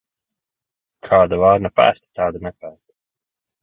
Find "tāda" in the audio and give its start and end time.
2.19-2.47